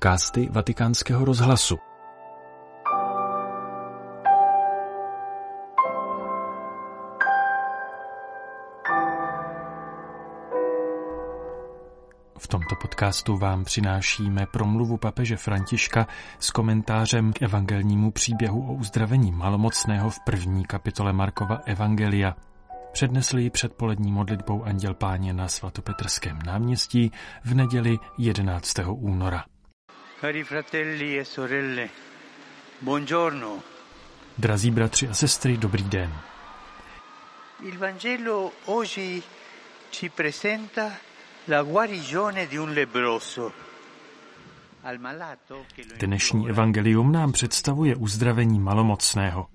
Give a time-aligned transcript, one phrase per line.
[0.00, 1.78] podcasty Vatikánského rozhlasu.
[12.38, 16.06] V tomto podcastu vám přinášíme promluvu papeže Františka
[16.38, 22.36] s komentářem k evangelnímu příběhu o uzdravení malomocného v první kapitole Markova Evangelia–
[22.92, 27.12] Přednesl ji před polední modlitbou Anděl Páně na svatopetrském náměstí
[27.44, 28.74] v neděli 11.
[28.86, 29.44] února.
[30.20, 31.90] Cari fratelli e sorelle,
[32.78, 33.62] buongiorno.
[34.34, 36.12] Drazí bratři a sestry, dobrý den.
[37.62, 39.22] Il Vangelo oggi
[39.90, 40.98] ci presenta
[41.44, 43.52] la guarigione di un lebroso.
[45.98, 49.46] Dnešní evangelium nám představuje uzdravení malomocného.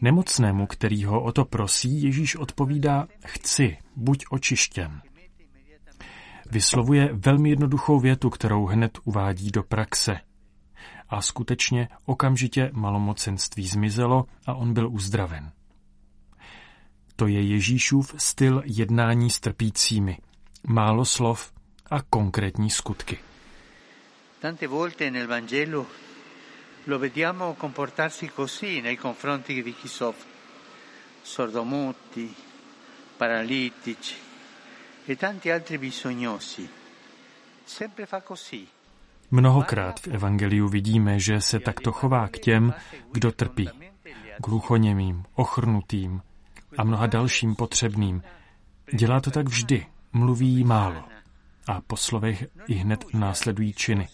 [0.00, 5.00] Nemocnému, který ho o to prosí, Ježíš odpovídá chci, buď očištěn.
[6.50, 10.20] Vyslovuje velmi jednoduchou větu, kterou hned uvádí do praxe.
[11.08, 15.52] A skutečně okamžitě malomocenství zmizelo a on byl uzdraven.
[17.16, 20.18] To je Ježíšův styl jednání s trpícími.
[20.66, 21.52] Málo slov
[21.90, 23.18] a konkrétní skutky.
[24.40, 25.86] Tante volte nel Vangelo
[26.86, 30.30] lo vediamo comportarsi così nei confronti di chi soffre,
[31.22, 32.34] sordomuti,
[33.18, 34.29] paralitici
[39.30, 42.74] Mnohokrát v Evangeliu vidíme, že se takto chová k těm,
[43.12, 43.68] kdo trpí,
[44.44, 46.22] gluchoněmým, ochrnutým
[46.78, 48.22] a mnoha dalším potřebným.
[48.94, 51.04] Dělá to tak vždy, mluví málo
[51.66, 54.08] a po slovech i hned následují činy.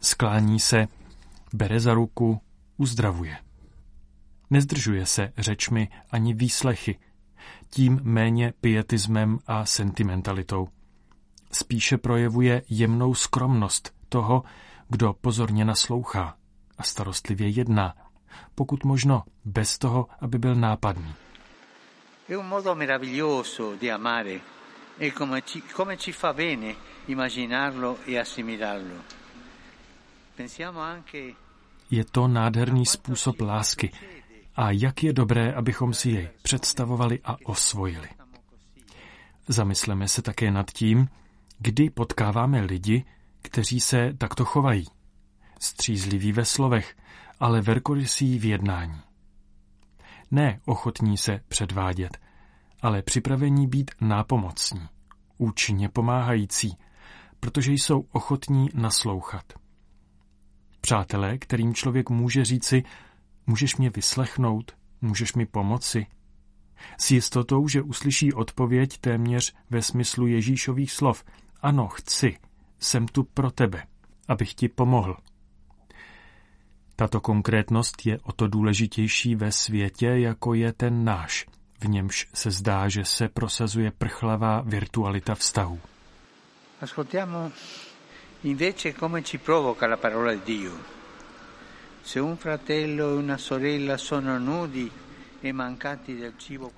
[0.00, 0.88] Sklání se
[1.52, 2.40] bere za ruku,
[2.76, 3.38] uzdravuje.
[4.50, 6.98] Nezdržuje se řečmi ani výslechy,
[7.70, 10.68] tím méně pietismem a sentimentalitou.
[11.52, 14.42] Spíše projevuje jemnou skromnost toho,
[14.88, 16.36] kdo pozorně naslouchá
[16.78, 17.94] a starostlivě jedná,
[18.54, 21.14] pokud možno bez toho, aby byl nápadný.
[22.28, 24.40] Je un modo meraviglioso di amare
[24.98, 26.74] e come ci, come ci fa bene
[27.06, 28.94] immaginarlo e assimilarlo.
[30.36, 31.34] Pensiamo anche
[31.90, 33.92] je to nádherný způsob lásky
[34.56, 38.08] a jak je dobré, abychom si jej představovali a osvojili.
[39.48, 41.08] Zamysleme se také nad tím,
[41.58, 43.04] kdy potkáváme lidi,
[43.42, 44.84] kteří se takto chovají.
[45.60, 46.96] Střízliví ve slovech,
[47.40, 49.00] ale verkorysí v jednání.
[50.30, 52.18] Ne ochotní se předvádět,
[52.82, 54.88] ale připravení být nápomocní,
[55.38, 56.76] účinně pomáhající,
[57.40, 59.52] protože jsou ochotní naslouchat.
[60.80, 62.82] Přátelé, kterým člověk může říci,
[63.46, 66.06] můžeš mě vyslechnout, můžeš mi pomoci.
[66.98, 71.24] S jistotou, že uslyší odpověď téměř ve smyslu Ježíšových slov.
[71.60, 72.38] Ano, chci,
[72.80, 73.86] jsem tu pro tebe,
[74.28, 75.16] abych ti pomohl.
[76.96, 81.46] Tato konkrétnost je o to důležitější ve světě, jako je ten náš,
[81.80, 85.80] v němž se zdá, že se prosazuje prchlavá virtualita vztahů.
[86.80, 87.52] Ascoltiamo
[88.44, 91.03] Invece come ci provoca la parola di Dio?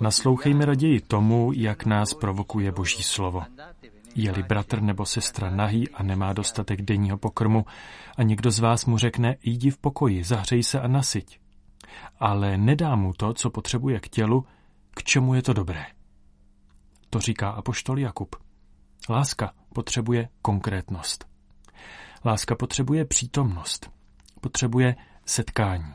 [0.01, 3.43] Naslouchejme raději tomu, jak nás provokuje Boží slovo.
[4.15, 7.65] Je-li bratr nebo sestra nahý a nemá dostatek denního pokrmu
[8.17, 11.41] a někdo z vás mu řekne, jdi v pokoji, zahřej se a nasyť.
[12.21, 14.45] Ale nedá mu to, co potřebuje k tělu,
[14.91, 15.87] k čemu je to dobré.
[17.11, 18.37] To říká apoštol Jakub.
[19.11, 21.25] Láska potřebuje konkrétnost.
[22.25, 23.91] Láska potřebuje přítomnost,
[24.41, 25.95] potřebuje setkání.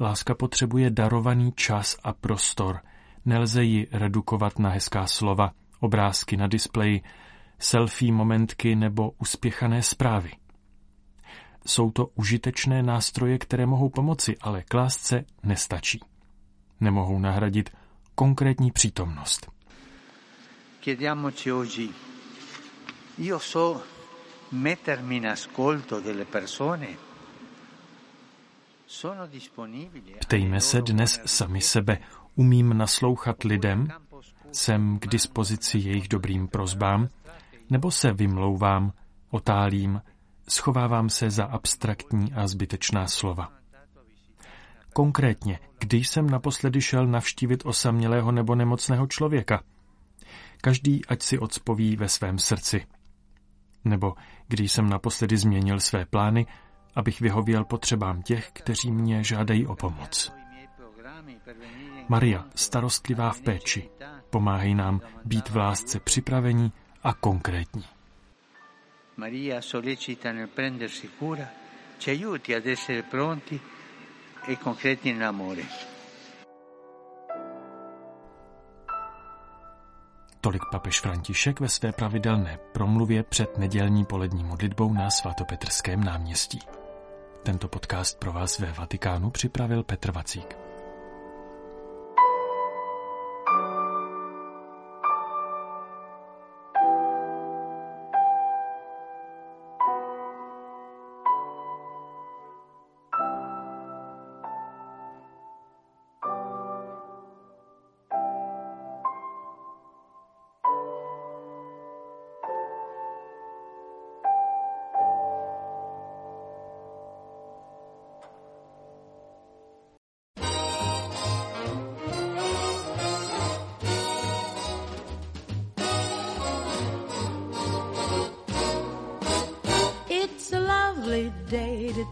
[0.00, 2.80] Láska potřebuje darovaný čas a prostor.
[3.24, 7.02] Nelze ji redukovat na hezká slova, obrázky na displeji,
[7.58, 10.32] selfie momentky nebo uspěchané zprávy.
[11.66, 16.00] Jsou to užitečné nástroje, které mohou pomoci, ale k lásce nestačí.
[16.80, 17.70] Nemohou nahradit
[18.14, 19.50] konkrétní přítomnost.
[20.80, 21.90] Chiediamoci oggi,
[23.18, 23.82] io so
[24.52, 27.09] mettermi in ascolto delle persone?
[30.20, 31.98] Ptejme se dnes sami sebe.
[32.34, 33.88] Umím naslouchat lidem?
[34.52, 37.08] Jsem k dispozici jejich dobrým prozbám?
[37.70, 38.92] Nebo se vymlouvám,
[39.30, 40.02] otálím,
[40.48, 43.52] schovávám se za abstraktní a zbytečná slova?
[44.92, 49.62] Konkrétně, když jsem naposledy šel navštívit osamělého nebo nemocného člověka?
[50.60, 52.86] Každý ať si odspoví ve svém srdci–
[53.84, 54.14] nebo
[54.48, 56.46] když jsem naposledy změnil své plány,
[56.94, 60.32] abych vyhověl potřebám těch, kteří mě žádají o pomoc.
[62.08, 63.90] Maria, starostlivá v péči,
[64.30, 66.72] pomáhej nám být v lásce připravení
[67.02, 67.84] a konkrétní.
[69.16, 71.48] Maria sollecita nel prendersi cura,
[71.98, 73.60] ci aiuti ad essere pronti
[74.48, 75.62] e concreti nell'amore.
[80.40, 86.58] Tolik papež František ve své pravidelné promluvě před nedělní polední modlitbou na svatopetrském náměstí.
[87.42, 90.69] Tento podcast pro vás ve Vatikánu připravil Petr Vacík.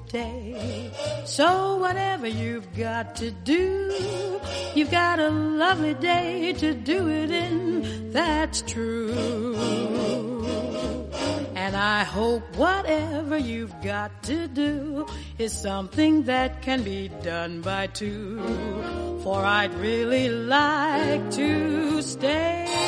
[0.09, 0.91] Day.
[1.25, 3.93] So whatever you've got to do,
[4.75, 8.13] you've got a lovely day to do it in.
[8.13, 9.15] That's true.
[11.55, 15.07] And I hope whatever you've got to do
[15.39, 18.41] is something that can be done by two.
[19.23, 22.88] For I'd really like to stay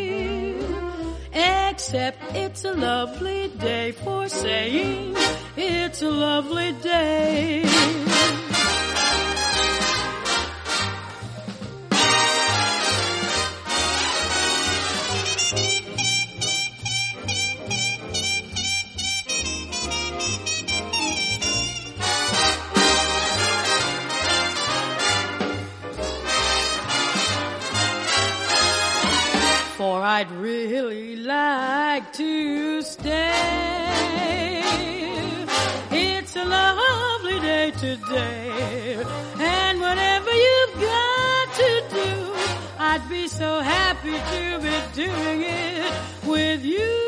[1.33, 5.15] except it's a lovely day for saying
[5.57, 7.63] it's a lovely day.
[29.77, 31.10] For I'd really
[32.01, 34.61] like to stay.
[35.91, 39.03] It's a lovely day today.
[39.39, 42.33] And whatever you've got to do,
[42.79, 45.93] I'd be so happy to be doing it
[46.25, 47.00] with you.